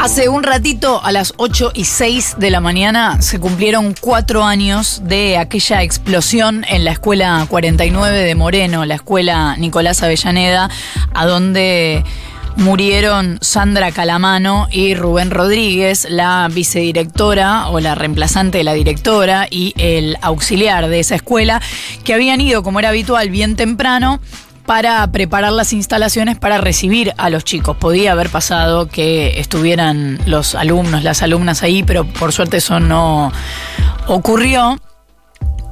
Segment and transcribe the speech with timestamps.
[0.00, 5.02] Hace un ratito, a las 8 y 6 de la mañana, se cumplieron cuatro años
[5.04, 10.70] de aquella explosión en la escuela 49 de Moreno, la escuela Nicolás Avellaneda,
[11.12, 12.04] a donde
[12.54, 19.74] murieron Sandra Calamano y Rubén Rodríguez, la vicedirectora o la reemplazante de la directora y
[19.78, 21.60] el auxiliar de esa escuela,
[22.04, 24.20] que habían ido, como era habitual, bien temprano
[24.68, 27.74] para preparar las instalaciones para recibir a los chicos.
[27.78, 33.32] Podía haber pasado que estuvieran los alumnos, las alumnas ahí, pero por suerte eso no
[34.08, 34.78] ocurrió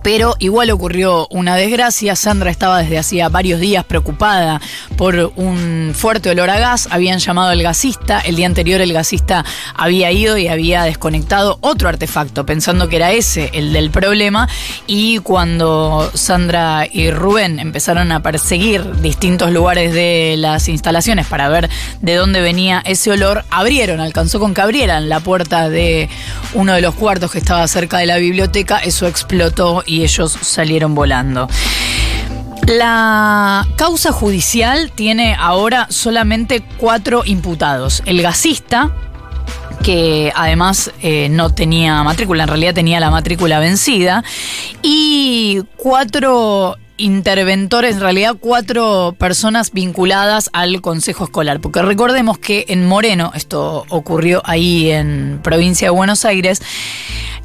[0.07, 2.15] pero igual ocurrió una desgracia.
[2.15, 4.61] Sandra estaba desde hacía varios días preocupada
[4.97, 6.87] por un fuerte olor a gas.
[6.93, 8.21] Habían llamado al gasista.
[8.21, 13.11] El día anterior el gasista había ido y había desconectado otro artefacto, pensando que era
[13.11, 14.49] ese el del problema.
[14.87, 21.69] Y cuando Sandra y Rubén empezaron a perseguir distintos lugares de las instalaciones para ver
[22.01, 26.09] de dónde venía ese olor, abrieron, alcanzó con que abrieran la puerta de
[26.55, 28.79] uno de los cuartos que estaba cerca de la biblioteca.
[28.79, 31.49] Eso explotó y y ellos salieron volando.
[32.67, 38.03] La causa judicial tiene ahora solamente cuatro imputados.
[38.07, 38.91] El gasista,
[39.83, 44.25] que además eh, no tenía matrícula, en realidad tenía la matrícula vencida,
[44.83, 52.87] y cuatro interventores, en realidad cuatro personas vinculadas al Consejo Escolar, porque recordemos que en
[52.87, 56.61] Moreno, esto ocurrió ahí en provincia de Buenos Aires,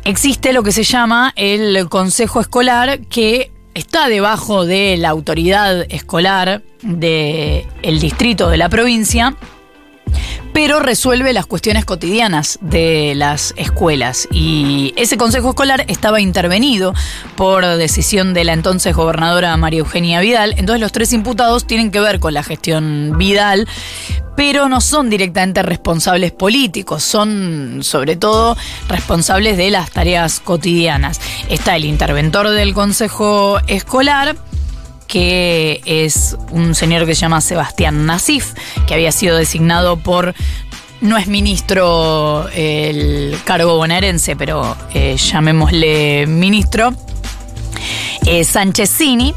[0.05, 6.63] existe lo que se llama el Consejo Escolar que está debajo de la autoridad escolar
[6.81, 9.35] del distrito de la provincia
[10.63, 14.27] pero resuelve las cuestiones cotidianas de las escuelas.
[14.31, 16.93] Y ese consejo escolar estaba intervenido
[17.35, 20.53] por decisión de la entonces gobernadora María Eugenia Vidal.
[20.57, 23.67] Entonces los tres imputados tienen que ver con la gestión Vidal,
[24.35, 28.55] pero no son directamente responsables políticos, son sobre todo
[28.87, 31.19] responsables de las tareas cotidianas.
[31.49, 34.35] Está el interventor del consejo escolar,
[35.11, 38.53] que es un señor que se llama Sebastián Nasif,
[38.87, 40.33] que había sido designado por
[41.01, 46.93] no es ministro el cargo bonaerense, pero eh, llamémosle ministro,
[48.25, 49.35] eh, Cini.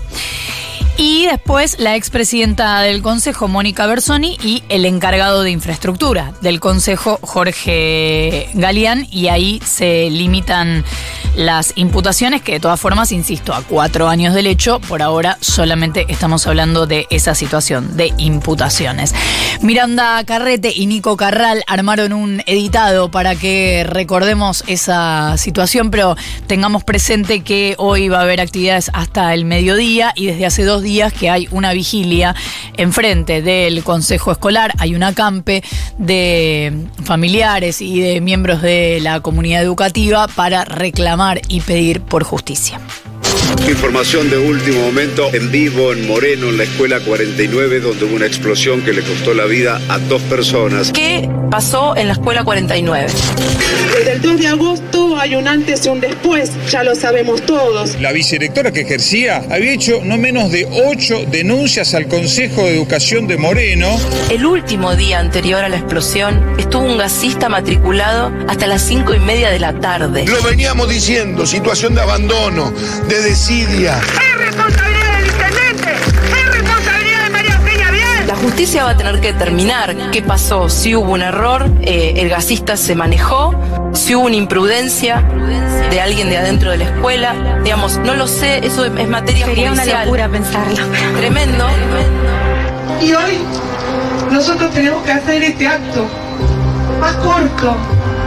[0.97, 7.19] Y después la expresidenta del Consejo, Mónica Bersoni, y el encargado de infraestructura del Consejo,
[7.21, 10.85] Jorge Galeán, y ahí se limitan
[11.35, 16.07] las imputaciones, que de todas formas, insisto, a cuatro años del hecho, por ahora solamente
[16.09, 19.15] estamos hablando de esa situación, de imputaciones.
[19.61, 26.85] Miranda Carrete y Nico Carral armaron un editado para que recordemos esa situación, pero tengamos
[26.85, 31.13] presente que hoy va a haber actividades hasta el mediodía y desde hace dos días
[31.13, 32.35] que hay una vigilia
[32.77, 35.63] enfrente del Consejo Escolar, hay un acampe
[35.99, 42.81] de familiares y de miembros de la comunidad educativa para reclamar y pedir por justicia.
[43.69, 48.27] Información de último momento en vivo en Moreno, en la escuela 49, donde hubo una
[48.27, 50.93] explosión que le costó la vida a dos personas.
[50.93, 53.07] ¿Qué pasó en la escuela 49?
[53.97, 58.01] Desde el 2 de agosto hay un antes y un después, ya lo sabemos todos.
[58.01, 63.27] La vicedirectora que ejercía había hecho no menos de ocho denuncias al Consejo de Educación
[63.27, 63.89] de Moreno.
[64.31, 69.19] El último día anterior a la explosión estuvo un gasista matriculado hasta las cinco y
[69.19, 70.25] media de la tarde.
[70.27, 72.73] Lo veníamos diciendo, situación de abandono,
[73.09, 74.01] de desidia.
[74.49, 74.57] Es
[78.45, 82.77] justicia va a tener que determinar qué pasó, si hubo un error, eh, el gasista
[82.77, 83.55] se manejó,
[83.95, 85.23] si hubo una imprudencia
[85.91, 87.35] de alguien de adentro de la escuela.
[87.65, 89.89] Digamos, no lo sé, eso es materia Sería judicial.
[89.89, 90.77] una locura pensarlo.
[91.17, 91.67] Tremendo.
[93.01, 93.39] Y hoy
[94.31, 96.07] nosotros tenemos que hacer este acto
[97.01, 97.75] más corto,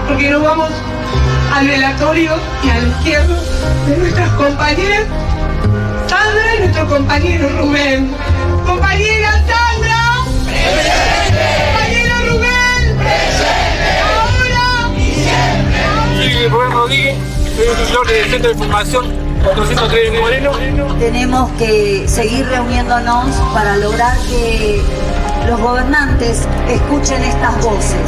[0.08, 0.72] porque nos vamos
[1.54, 3.36] al velatorio y al izquierdo
[3.88, 5.04] de nuestras compañeras
[6.08, 8.12] Sandra y nuestro compañero Rubén.
[8.66, 9.67] Compañera Sandra.
[18.06, 19.06] Del Centro de Formación
[19.44, 20.52] 403 de Moreno.
[21.00, 24.82] Tenemos que seguir reuniéndonos para lograr que
[25.48, 28.00] los gobernantes escuchen estas voces.